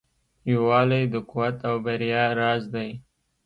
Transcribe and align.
یووالی 0.51 1.03
د 1.13 1.15
قوت 1.29 1.57
او 1.69 1.75
بریا 1.85 2.23
راز 2.39 2.63
دی. 2.73 2.89